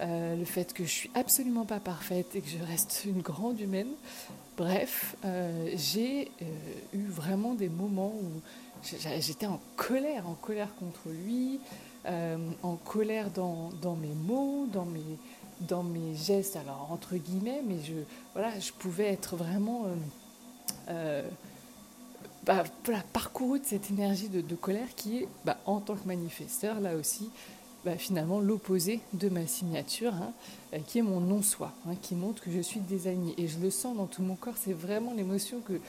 le 0.00 0.44
fait 0.44 0.72
que 0.72 0.82
je 0.82 0.90
suis 0.90 1.10
absolument 1.14 1.64
pas 1.64 1.78
parfaite 1.78 2.34
et 2.34 2.40
que 2.40 2.48
je 2.48 2.58
reste 2.64 3.02
une 3.04 3.20
grande 3.20 3.60
humaine. 3.60 3.92
Bref, 4.56 5.14
j'ai 5.74 6.30
eu 6.92 7.06
vraiment 7.06 7.54
des 7.54 7.68
moments 7.68 8.12
où 8.12 8.40
j'étais 8.82 9.46
en 9.46 9.60
colère, 9.76 10.28
en 10.28 10.34
colère 10.34 10.74
contre 10.76 11.08
lui, 11.08 11.60
en 12.06 12.76
colère 12.76 13.30
dans, 13.30 13.96
mes 13.96 14.14
mots, 14.14 14.66
dans 14.72 14.84
mes 14.84 15.18
dans 15.68 15.82
mes 15.82 16.14
gestes, 16.14 16.56
alors 16.56 16.88
entre 16.90 17.16
guillemets, 17.16 17.62
mais 17.66 17.78
je, 17.84 17.94
voilà, 18.34 18.58
je 18.58 18.72
pouvais 18.72 19.06
être 19.06 19.36
vraiment 19.36 19.84
euh, 19.84 19.94
euh, 20.88 21.28
bah, 22.44 22.64
parcouru 23.12 23.60
de 23.60 23.64
cette 23.64 23.90
énergie 23.90 24.28
de, 24.28 24.54
colère 24.54 24.88
qui 24.96 25.18
est, 25.18 25.28
bah, 25.44 25.58
en 25.66 25.80
tant 25.80 25.94
que 25.94 26.06
manifesteur, 26.06 26.80
là 26.80 26.96
aussi, 26.96 27.30
bah, 27.84 27.96
finalement 27.96 28.40
l'opposé 28.40 29.00
de 29.12 29.28
ma 29.28 29.46
signature, 29.46 30.14
hein, 30.14 30.32
euh, 30.74 30.78
qui 30.86 30.98
est 30.98 31.02
mon 31.02 31.20
non-soi, 31.20 31.72
hein, 31.88 31.94
qui 32.00 32.14
montre 32.14 32.42
que 32.42 32.50
je 32.50 32.60
suis 32.60 32.80
désignée. 32.80 33.34
Et 33.38 33.48
je 33.48 33.58
le 33.58 33.70
sens 33.70 33.96
dans 33.96 34.06
tout 34.06 34.22
mon 34.22 34.34
corps, 34.34 34.56
c'est 34.56 34.72
vraiment 34.72 35.14
l'émotion 35.14 35.60
que, 35.60 35.80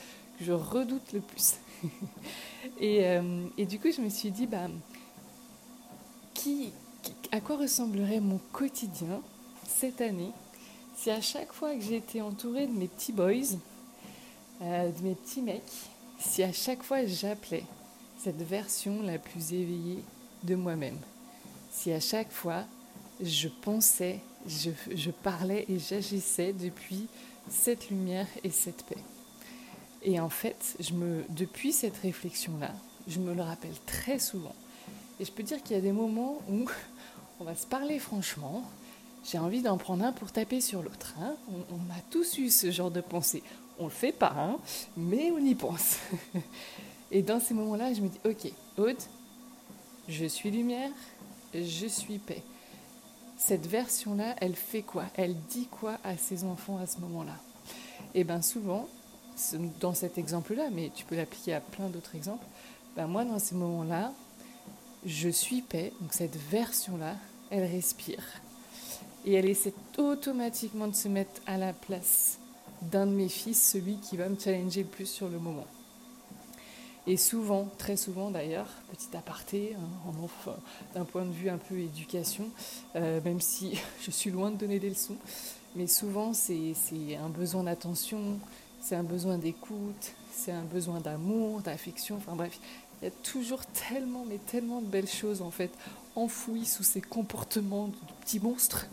je 0.42 0.52
redoute 0.52 1.14
le 1.14 1.22
plus. 1.22 1.56
Euh, 2.82 3.46
et, 3.58 3.66
du 3.66 3.80
coup, 3.80 3.90
je 3.96 4.02
me 4.02 4.10
suis 4.10 4.32
dit, 4.32 4.48
bah, 4.48 4.68
à 7.32 7.42
quoi 7.42 7.58
ressemblerait 7.58 8.20
mon 8.20 8.40
quotidien 8.52 9.22
cette 9.68 10.02
année 10.02 10.32
si 10.96 11.12
à 11.12 11.22
chaque 11.22 11.54
fois 11.54 11.76
que 11.76 11.82
j'étais 11.82 12.22
entourée 12.22 12.68
de 12.68 12.72
mes 12.72 12.88
petits 12.88 13.12
boys, 13.12 13.58
euh, 14.62 14.92
de 14.92 15.04
mes 15.04 15.16
petits 15.16 15.42
mecs, 15.42 15.62
si 16.20 16.44
à 16.44 16.52
chaque 16.52 16.84
fois 16.84 17.06
j'appelais 17.06 17.64
cette 18.18 18.42
version 18.42 19.02
la 19.02 19.18
plus 19.18 19.54
éveillée 19.54 20.04
de 20.44 20.56
moi-même 20.56 20.98
si 21.74 21.92
à 21.92 22.00
chaque 22.00 22.32
fois 22.32 22.64
je 23.22 23.48
pensais, 23.48 24.20
je, 24.48 25.12
parlais 25.12 25.66
et 25.68 25.80
j'agissais 25.80 26.54
depuis 26.54 27.08
cette 27.50 27.90
lumière 27.90 28.28
et 28.44 28.52
cette 28.52 28.84
paix? 28.84 28.98
Et 30.04 30.20
en 30.20 30.30
fait, 30.30 30.76
je 30.80 30.94
me, 30.94 31.24
depuis 31.30 31.72
cette 31.72 31.98
réflexion-là, 31.98 32.72
je 33.08 33.20
me 33.20 33.34
le 33.34 33.42
rappelle 33.42 33.76
très 33.86 34.20
souvent. 34.20 34.56
Et 35.20 35.26
je 35.26 35.32
peux 35.32 35.44
dire 35.44 35.64
qu'il 35.64 35.76
y 35.76 35.80
a 35.80 35.82
des 35.82 35.92
moments 35.92 36.42
où 36.50 36.66
on 37.40 37.44
va 37.44 37.56
se 37.56 37.66
parler 37.66 38.00
franchement. 38.00 38.64
J'ai 39.24 39.38
envie 39.38 39.62
d'en 39.62 39.78
prendre 39.78 40.04
un 40.04 40.12
pour 40.12 40.32
taper 40.32 40.60
sur 40.60 40.84
l'autre. 40.84 41.16
Hein. 41.22 41.36
On, 41.50 41.94
a 41.94 42.02
tous 42.10 42.38
eu 42.38 42.50
ce 42.50 42.72
genre 42.72 42.92
de 42.92 43.00
pensée. 43.00 43.42
On 43.80 43.86
le 43.86 43.90
fait 43.90 44.12
pas, 44.12 44.34
hein, 44.38 44.58
mais 44.98 45.32
on 45.32 45.40
y 45.40 45.56
pense. 45.56 45.98
Et 47.12 47.22
dans 47.22 47.40
ces 47.40 47.54
moments-là, 47.54 47.94
je 47.94 48.02
me 48.02 48.10
dis, 48.10 48.20
ok, 48.26 48.52
Aude, 48.78 48.98
je 50.10 50.26
suis 50.26 50.52
lumière, 50.52 50.92
je 51.54 51.88
suis 51.88 52.18
paix. 52.18 52.44
Cette 53.38 53.66
version-là, 53.66 54.36
elle 54.42 54.56
fait 54.56 54.82
quoi? 54.82 55.06
Elle 55.16 55.36
dit 55.50 55.68
quoi 55.68 55.98
à 56.04 56.18
ses 56.18 56.44
enfants 56.44 56.78
à 56.78 56.88
ce 56.88 57.00
moment-là? 57.00 57.38
Et 58.14 58.22
eh 58.22 58.24
bien 58.24 58.42
souvent, 58.42 58.88
dans 59.80 59.94
cet 59.94 60.18
exemple-là, 60.18 60.70
mais 60.72 60.92
tu 60.94 61.06
peux 61.06 61.16
l'appliquer 61.16 61.54
à 61.54 61.62
plein 61.62 61.90
d'autres 61.90 62.16
exemples, 62.16 62.46
ben 62.96 63.08
moi 63.08 63.26
dans 63.26 63.40
ces 63.40 63.56
moments-là, 63.56 64.12
je 65.06 65.30
suis 65.30 65.62
paix, 65.62 65.92
donc 66.00 66.14
cette 66.14 66.36
version-là, 66.36 67.16
elle 67.50 67.66
respire. 67.66 68.24
Et 69.26 69.34
elle 69.34 69.50
essaie 69.50 69.74
automatiquement 69.98 70.88
de 70.88 70.96
se 70.96 71.08
mettre 71.08 71.42
à 71.46 71.58
la 71.58 71.74
place 71.74 72.40
d'un 72.82 73.06
de 73.06 73.12
mes 73.12 73.30
fils, 73.30 73.72
celui 73.72 73.98
qui 73.98 74.18
va 74.18 74.28
me 74.28 74.38
challenger 74.38 74.84
le 74.84 74.90
plus 74.90 75.06
sur 75.06 75.30
le 75.30 75.40
moment. 75.40 75.66
Et 77.06 77.18
souvent, 77.18 77.68
très 77.78 77.98
souvent 77.98 78.32
d'ailleurs, 78.32 78.68
petit 78.92 79.16
aparté, 79.16 79.76
hein, 79.78 80.56
d'un 80.94 81.04
point 81.04 81.26
de 81.26 81.32
vue 81.32 81.50
un 81.50 81.58
peu 81.58 81.78
éducation, 81.78 82.46
euh, 82.96 83.20
même 83.26 83.42
si 83.42 83.78
je 84.02 84.12
suis 84.12 84.32
loin 84.32 84.52
de 84.52 84.58
donner 84.58 84.80
des 84.80 84.90
leçons, 84.90 85.18
mais 85.76 85.88
souvent 85.88 86.34
c'est 86.34 86.74
un 87.22 87.30
besoin 87.30 87.64
d'attention, 87.64 88.40
c'est 88.84 88.96
un 88.96 89.04
besoin 89.04 89.38
d'écoute, 89.38 90.14
c'est 90.32 90.52
un 90.52 90.64
besoin 90.64 91.00
d'amour, 91.00 91.62
d'affection, 91.62 92.18
enfin 92.18 92.36
bref, 92.36 92.60
il 93.02 93.06
y 93.06 93.08
a 93.08 93.12
toujours 93.24 93.66
tellement, 93.66 94.26
mais 94.28 94.38
tellement 94.38 94.82
de 94.82 94.88
belles 94.88 95.10
choses 95.10 95.42
en 95.42 95.52
fait 95.52 95.72
enfouies 96.16 96.66
sous 96.66 96.84
ces 96.84 97.02
comportements 97.02 97.88
de 97.88 97.96
petits 98.22 98.42
monstres. 98.42 98.88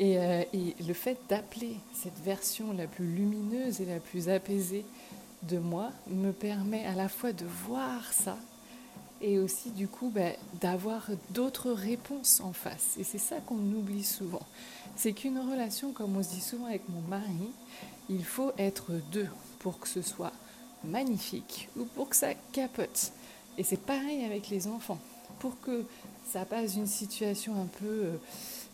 Et, 0.00 0.18
euh, 0.18 0.44
et 0.52 0.76
le 0.86 0.94
fait 0.94 1.18
d'appeler 1.28 1.76
cette 1.92 2.18
version 2.24 2.72
la 2.72 2.86
plus 2.86 3.06
lumineuse 3.06 3.80
et 3.80 3.84
la 3.84 3.98
plus 3.98 4.28
apaisée 4.28 4.84
de 5.42 5.58
moi 5.58 5.90
me 6.08 6.30
permet 6.30 6.86
à 6.86 6.94
la 6.94 7.08
fois 7.08 7.32
de 7.32 7.44
voir 7.44 8.12
ça 8.12 8.38
et 9.20 9.38
aussi 9.38 9.70
du 9.70 9.88
coup 9.88 10.10
ben, 10.10 10.34
d'avoir 10.60 11.08
d'autres 11.30 11.72
réponses 11.72 12.40
en 12.40 12.52
face. 12.52 12.96
Et 12.98 13.04
c'est 13.04 13.18
ça 13.18 13.36
qu'on 13.40 13.56
oublie 13.56 14.04
souvent. 14.04 14.42
C'est 14.96 15.12
qu'une 15.12 15.38
relation, 15.38 15.92
comme 15.92 16.16
on 16.16 16.22
se 16.22 16.30
dit 16.30 16.40
souvent 16.40 16.66
avec 16.66 16.88
mon 16.88 17.00
mari, 17.02 17.50
il 18.08 18.24
faut 18.24 18.52
être 18.58 18.92
deux 19.12 19.28
pour 19.58 19.78
que 19.78 19.88
ce 19.88 20.02
soit 20.02 20.32
magnifique 20.84 21.68
ou 21.76 21.84
pour 21.84 22.08
que 22.08 22.16
ça 22.16 22.34
capote. 22.52 23.12
Et 23.56 23.64
c'est 23.64 23.80
pareil 23.80 24.24
avec 24.24 24.48
les 24.50 24.66
enfants. 24.66 24.98
Pour 25.40 25.60
que 25.60 25.84
ça 26.30 26.44
passe 26.44 26.74
d'une 26.74 26.86
situation 26.86 27.60
un 27.60 27.66
peu 27.66 27.86
euh, 27.86 28.16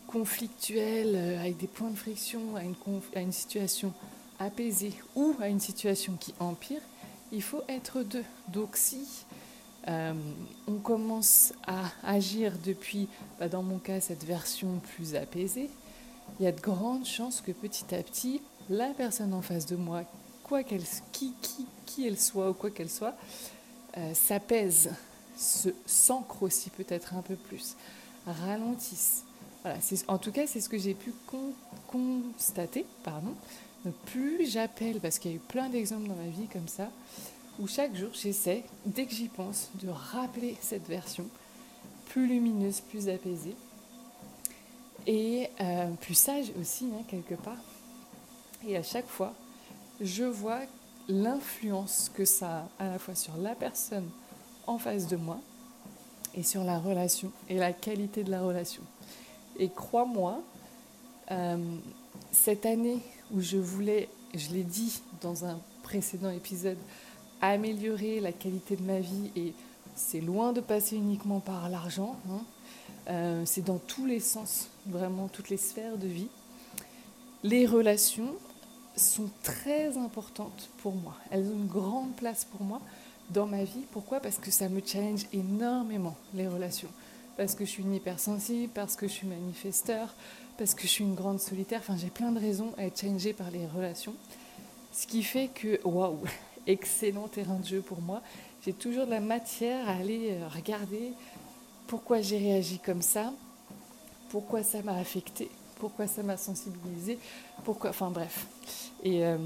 conflictuelle, 0.06 1.14
euh, 1.14 1.40
avec 1.40 1.56
des 1.56 1.66
points 1.66 1.90
de 1.90 1.96
friction, 1.96 2.56
à 2.56 2.62
une, 2.64 2.74
à 3.14 3.20
une 3.20 3.32
situation 3.32 3.92
apaisé 4.38 4.92
ou 5.14 5.34
à 5.40 5.48
une 5.48 5.60
situation 5.60 6.14
qui 6.18 6.34
empire, 6.40 6.80
il 7.32 7.42
faut 7.42 7.62
être 7.68 8.02
deux. 8.02 8.24
Donc 8.48 8.76
si 8.76 9.24
euh, 9.88 10.14
on 10.67 10.76
commence 10.76 11.53
à 11.67 11.85
agir 12.03 12.53
depuis, 12.64 13.09
bah, 13.38 13.49
dans 13.49 13.62
mon 13.62 13.79
cas, 13.79 14.00
cette 14.00 14.25
version 14.25 14.81
plus 14.95 15.14
apaisée, 15.14 15.71
il 16.38 16.45
y 16.45 16.47
a 16.47 16.53
de 16.53 16.61
grandes 16.61 17.05
chances 17.05 17.41
que 17.41 17.53
petit 17.53 17.95
à 17.95 18.03
petit, 18.03 18.41
la 18.71 18.88
personne 18.88 19.35
en 19.35 19.43
face 19.43 19.67
de 19.67 19.76
moi, 19.76 20.05
quoi 20.43 20.62
qu'elle, 20.62 20.85
qui, 21.12 21.35
qui, 21.43 21.67
qui 21.85 22.07
elle 22.07 22.19
soit 22.19 22.50
ou 22.50 22.55
quoi 22.55 22.71
qu'elle 22.71 22.91
soit, 22.91 23.14
euh, 23.99 24.14
s'apaise, 24.14 24.91
s'ancre 25.37 26.43
aussi 26.43 26.71
peut-être 26.71 27.14
un 27.14 27.23
peu 27.23 27.37
plus, 27.37 27.76
ralentisse. 28.26 29.25
Voilà, 29.62 29.79
en 30.09 30.19
tout 30.19 30.33
cas, 30.33 30.47
c'est 30.47 30.61
ce 30.61 30.69
que 30.69 30.79
j'ai 30.79 30.95
pu 30.95 31.12
constater 31.88 32.87
pardon, 33.03 33.35
plus 34.07 34.50
j'appelle, 34.50 35.00
parce 35.00 35.19
qu'il 35.19 35.31
y 35.31 35.35
a 35.35 35.37
eu 35.37 35.41
plein 35.41 35.69
d'exemples 35.69 36.09
dans 36.09 36.14
ma 36.14 36.29
vie 36.29 36.47
comme 36.53 36.69
ça, 36.69 36.91
où 37.58 37.66
chaque 37.66 37.94
jour 37.94 38.11
j'essaie, 38.12 38.64
dès 38.84 39.06
que 39.06 39.12
j'y 39.12 39.28
pense, 39.28 39.70
de 39.82 39.88
rappeler 39.88 40.56
cette 40.61 40.87
version 40.87 41.26
plus 42.06 42.26
lumineuse, 42.26 42.80
plus 42.80 43.08
apaisée 43.08 43.56
et 45.06 45.49
euh, 45.61 45.90
plus 46.00 46.14
sage 46.14 46.52
aussi, 46.61 46.87
hein, 46.94 47.02
quelque 47.08 47.34
part. 47.34 47.62
Et 48.66 48.76
à 48.76 48.82
chaque 48.82 49.06
fois, 49.06 49.34
je 50.00 50.25
vois 50.25 50.61
l'influence 51.08 52.11
que 52.14 52.25
ça 52.25 52.68
a 52.78 52.84
à 52.84 52.88
la 52.88 52.99
fois 52.99 53.14
sur 53.14 53.37
la 53.37 53.54
personne 53.54 54.08
en 54.66 54.78
face 54.78 55.06
de 55.06 55.16
moi 55.16 55.38
et 56.34 56.42
sur 56.42 56.64
la 56.64 56.78
relation 56.78 57.30
et 57.49 57.58
la 57.58 57.73
qualité 57.73 58.25
de 58.25 58.30
la 58.30 58.42
relation. 58.42 58.82
Et 59.58 59.68
crois-moi, 59.68 60.40
euh, 61.30 61.76
cette 62.32 62.66
année 62.66 62.99
où 63.32 63.40
je 63.40 63.56
voulais, 63.56 64.08
je 64.34 64.50
l'ai 64.50 64.64
dit 64.64 65.00
dans 65.20 65.44
un 65.44 65.61
précédent 65.82 66.30
épisode, 66.30 66.78
améliorer 67.48 68.20
la 68.20 68.32
qualité 68.32 68.76
de 68.76 68.82
ma 68.82 69.00
vie 69.00 69.30
et 69.36 69.52
c'est 69.94 70.20
loin 70.20 70.52
de 70.52 70.60
passer 70.60 70.96
uniquement 70.96 71.40
par 71.40 71.68
l'argent, 71.68 72.16
hein. 72.30 72.40
euh, 73.08 73.42
c'est 73.46 73.64
dans 73.64 73.78
tous 73.78 74.06
les 74.06 74.20
sens, 74.20 74.68
vraiment 74.86 75.28
toutes 75.28 75.50
les 75.50 75.56
sphères 75.56 75.96
de 75.96 76.06
vie. 76.06 76.28
Les 77.42 77.66
relations 77.66 78.34
sont 78.96 79.28
très 79.42 79.96
importantes 79.96 80.68
pour 80.78 80.94
moi, 80.94 81.14
elles 81.30 81.46
ont 81.46 81.54
une 81.54 81.66
grande 81.66 82.14
place 82.16 82.44
pour 82.44 82.62
moi 82.62 82.80
dans 83.30 83.46
ma 83.46 83.64
vie. 83.64 83.84
Pourquoi? 83.92 84.20
Parce 84.20 84.38
que 84.38 84.50
ça 84.50 84.68
me 84.68 84.80
challenge 84.84 85.26
énormément, 85.32 86.16
les 86.34 86.46
relations. 86.46 86.88
Parce 87.36 87.54
que 87.54 87.64
je 87.64 87.70
suis 87.70 87.82
une 87.82 87.94
hypersensible, 87.94 88.70
parce 88.72 88.96
que 88.96 89.08
je 89.08 89.12
suis 89.12 89.26
manifesteur, 89.26 90.14
parce 90.56 90.74
que 90.74 90.82
je 90.82 90.88
suis 90.88 91.04
une 91.04 91.14
grande 91.14 91.40
solitaire. 91.40 91.80
Enfin, 91.80 91.96
j'ai 91.96 92.10
plein 92.10 92.30
de 92.32 92.38
raisons 92.38 92.72
à 92.78 92.84
être 92.84 93.00
changée 93.00 93.32
par 93.32 93.50
les 93.50 93.66
relations. 93.66 94.14
Ce 94.92 95.06
qui 95.06 95.22
fait 95.22 95.48
que, 95.48 95.80
waouh, 95.84 96.20
excellent 96.66 97.28
terrain 97.28 97.59
de 97.59 97.66
jeu 97.66 97.80
pour 97.80 98.00
moi. 98.00 98.23
J'ai 98.64 98.73
toujours 98.73 99.06
de 99.06 99.11
la 99.11 99.21
matière 99.21 99.88
à 99.88 99.92
aller 99.92 100.30
euh, 100.33 100.49
regarder 100.49 101.12
pourquoi 101.87 102.21
j'ai 102.21 102.38
réagi 102.38 102.78
comme 102.78 103.02
ça, 103.02 103.33
pourquoi 104.30 104.62
ça 104.62 104.83
m'a 104.83 104.94
affecté, 104.94 105.50
pourquoi 105.78 106.06
ça 106.06 106.23
m'a 106.23 106.37
sensibilisé, 106.37 107.18
pourquoi, 107.64 107.90
enfin 107.90 108.11
bref. 108.11 108.47
Euh, 109.06 109.37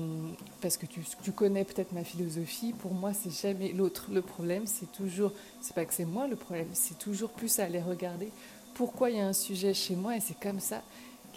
parce 0.60 0.76
que 0.76 0.86
tu, 0.86 1.32
connais 1.32 1.64
peut-être 1.64 1.92
ma 1.92 2.04
philosophie, 2.04 2.72
pour 2.72 2.94
moi 2.94 3.12
c'est 3.12 3.30
jamais 3.30 3.72
l'autre 3.72 4.06
le 4.12 4.22
problème, 4.22 4.66
c'est 4.66 4.90
toujours, 4.92 5.32
c'est 5.60 5.74
pas 5.74 5.84
que 5.84 5.92
c'est 5.92 6.04
moi 6.04 6.28
le 6.28 6.36
problème, 6.36 6.68
c'est 6.72 6.96
toujours 6.96 7.30
plus 7.30 7.58
à 7.58 7.64
aller 7.64 7.82
regarder 7.82 8.30
pourquoi 8.74 9.10
il 9.10 9.16
y 9.16 9.20
a 9.20 9.26
un 9.26 9.32
sujet 9.32 9.74
chez 9.74 9.96
moi 9.96 10.16
et 10.16 10.20
c'est 10.20 10.38
comme 10.38 10.60
ça 10.60 10.82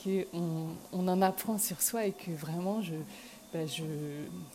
qu'on 0.03 0.67
on 0.93 1.07
en 1.07 1.21
apprend 1.23 1.57
sur 1.57 1.81
soi 1.81 2.05
et 2.05 2.11
que 2.11 2.29
vraiment 2.31 2.83
je, 2.83 2.93
ben 3.53 3.67
je, 3.67 3.83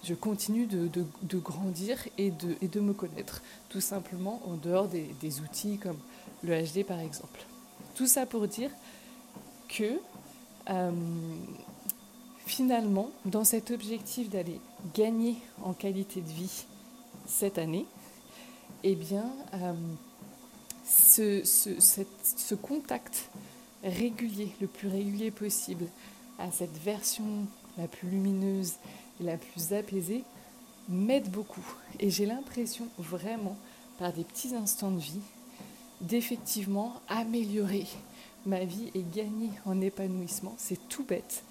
je, 0.04 0.14
continue 0.14 0.66
de, 0.66 0.88
de, 0.88 1.38
grandir 1.38 1.98
et 2.16 2.30
de, 2.30 2.56
et 2.62 2.68
de 2.68 2.80
me 2.80 2.94
connaître, 2.94 3.42
tout 3.68 3.80
simplement 3.80 4.40
en 4.46 4.54
dehors 4.54 4.88
des, 4.88 5.14
des, 5.20 5.40
outils 5.40 5.78
comme 5.78 5.98
le 6.42 6.62
HD 6.62 6.84
par 6.84 7.00
exemple. 7.00 7.44
Tout 7.94 8.06
ça 8.06 8.24
pour 8.24 8.48
dire 8.48 8.70
que 9.68 10.00
euh, 10.70 10.90
finalement, 12.46 13.10
dans 13.24 13.44
cet 13.44 13.70
objectif 13.70 14.30
d'aller 14.30 14.60
gagner 14.94 15.36
en 15.62 15.72
qualité 15.72 16.20
de 16.20 16.28
vie 16.28 16.64
cette 17.26 17.58
année, 17.58 17.86
eh 18.82 18.94
bien, 18.94 19.26
euh, 19.54 19.72
ce, 20.84 21.42
ce, 21.44 22.54
contact 22.54 23.30
régulier, 23.82 24.52
le 24.60 24.66
plus 24.68 24.88
régulier 24.88 25.30
possible, 25.30 25.86
à 26.38 26.50
cette 26.50 26.76
version 26.78 27.24
la 27.76 27.88
plus 27.88 28.08
lumineuse 28.08 28.74
et 29.20 29.24
la 29.24 29.36
plus 29.36 29.72
apaisée, 29.72 30.24
m'aide 30.88 31.30
beaucoup. 31.30 31.64
Et 32.00 32.10
j'ai 32.10 32.26
l'impression 32.26 32.88
vraiment, 32.98 33.56
par 33.98 34.12
des 34.12 34.24
petits 34.24 34.54
instants 34.54 34.90
de 34.90 35.00
vie, 35.00 35.20
d'effectivement 36.00 37.00
améliorer 37.08 37.86
ma 38.44 38.64
vie 38.64 38.90
et 38.94 39.02
gagner 39.14 39.50
en 39.64 39.80
épanouissement. 39.80 40.54
C'est 40.58 40.88
tout 40.88 41.04
bête, 41.04 41.42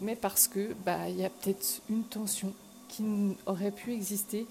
mais 0.00 0.16
parce 0.16 0.48
que 0.48 0.74
bah 0.84 1.08
il 1.08 1.16
y 1.16 1.24
a 1.24 1.30
peut-être 1.30 1.82
une 1.90 2.04
tension 2.04 2.52
qui 2.88 3.04
aurait 3.46 3.70
pu 3.70 3.92
exister, 3.92 4.46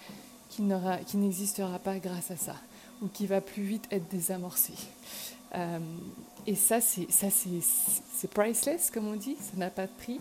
qui 0.50 0.62
n'existera 0.62 1.79
pas 1.79 1.98
grâce 2.00 2.31
à 2.31 2.38
ça, 2.38 2.55
ou 3.01 3.07
qui 3.07 3.25
va 3.25 3.41
plus 3.41 3.63
vite 3.63 3.86
être 3.91 4.07
désamorcée. 4.10 4.74
Euh, 5.55 5.79
et 6.46 6.55
ça, 6.55 6.81
c'est 6.81 7.10
ça 7.12 7.27
c'est 7.29 8.29
priceless, 8.29 8.91
comme 8.91 9.07
on 9.07 9.15
dit, 9.15 9.36
ça 9.39 9.57
n'a 9.57 9.69
pas 9.69 9.88
de 9.88 9.91
prix. 9.98 10.19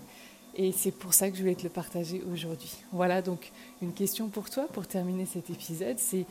Et 0.58 0.72
c'est 0.72 0.90
pour 0.90 1.12
ça 1.12 1.30
que 1.30 1.36
je 1.36 1.42
voulais 1.42 1.54
te 1.54 1.64
le 1.64 1.68
partager 1.68 2.22
aujourd'hui. 2.32 2.72
Voilà 2.90 3.20
donc 3.20 3.52
une 3.82 3.92
question 3.92 4.28
pour 4.28 4.48
toi 4.48 4.66
pour 4.72 4.86
terminer 4.86 5.26
cet 5.26 5.50
épisode. 5.50 5.98
C'est 5.98 6.25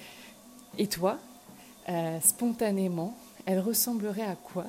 et 0.78 0.88
toi, 0.88 1.20
euh, 1.88 2.20
spontanément, 2.22 3.16
elle 3.46 3.60
ressemblerait 3.60 4.24
à 4.24 4.36
quoi 4.36 4.66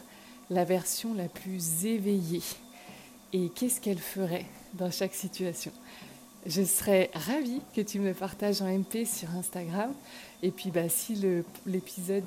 la 0.51 0.65
version 0.65 1.15
la 1.15 1.29
plus 1.29 1.87
éveillée? 1.87 2.43
Et 3.33 3.49
qu'est-ce 3.49 3.81
qu'elle 3.81 3.99
ferait 3.99 4.47
dans 4.75 4.91
chaque 4.91 5.15
situation? 5.15 5.73
Je 6.45 6.63
serais 6.63 7.11
ravie 7.15 7.61
que 7.75 7.81
tu 7.81 7.99
me 7.99 8.13
partages 8.13 8.63
en 8.63 8.67
MP 8.67 9.05
sur 9.05 9.31
Instagram. 9.31 9.93
Et 10.43 10.51
puis 10.51 10.71
bah, 10.71 10.89
si 10.89 11.19
l'épisode 11.65 12.25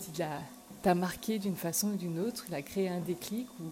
t'a 0.82 0.96
marqué 0.96 1.40
d'une 1.40 1.56
façon 1.56 1.92
ou 1.92 1.96
d'une 1.96 2.20
autre, 2.20 2.46
il 2.50 2.56
a 2.56 2.62
créé 2.64 2.90
un 2.90 3.00
déclic 3.00 3.48
ou 3.60 3.66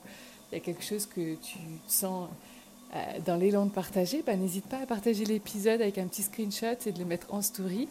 il 0.51 0.55
y 0.55 0.57
a 0.57 0.61
quelque 0.61 0.83
chose 0.83 1.05
que 1.05 1.35
tu 1.35 1.57
sens 1.87 2.29
dans 3.25 3.35
l'élan 3.35 3.65
de 3.65 3.71
partager, 3.71 4.23
bah, 4.25 4.35
n'hésite 4.35 4.65
pas 4.65 4.77
à 4.77 4.85
partager 4.85 5.25
l'épisode 5.25 5.81
avec 5.81 5.97
un 5.97 6.07
petit 6.07 6.23
screenshot 6.23 6.77
et 6.85 6.91
de 6.91 6.99
le 6.99 7.05
mettre 7.05 7.33
en 7.33 7.41
story. 7.41 7.87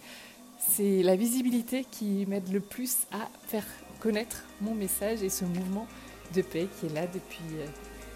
C'est 0.58 1.02
la 1.02 1.16
visibilité 1.16 1.86
qui 1.90 2.24
m'aide 2.26 2.52
le 2.52 2.60
plus 2.60 2.98
à 3.12 3.28
faire 3.46 3.66
connaître 4.00 4.44
mon 4.60 4.74
message 4.74 5.22
et 5.22 5.28
ce 5.28 5.44
mouvement 5.44 5.86
de 6.34 6.42
paix 6.42 6.68
qui 6.78 6.86
est 6.86 6.94
là 6.94 7.06
depuis 7.06 7.44
euh, 7.58 7.66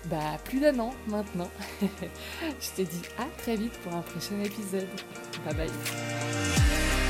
bah, 0.07 0.39
plus 0.45 0.61
d'un 0.61 0.79
an 0.79 0.93
maintenant. 1.07 1.51
Je 1.83 2.83
te 2.83 2.83
dis 2.83 3.03
à 3.19 3.27
très 3.39 3.57
vite 3.57 3.79
pour 3.83 3.95
un 3.95 4.03
prochain 4.03 4.41
épisode. 4.43 4.89
Bye 5.45 5.55
bye. 5.55 7.10